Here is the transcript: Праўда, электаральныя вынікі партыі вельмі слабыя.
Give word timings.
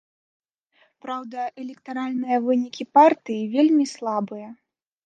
Праўда, 1.05 1.45
электаральныя 1.65 2.37
вынікі 2.49 2.83
партыі 2.99 3.47
вельмі 3.55 3.85
слабыя. 3.97 4.49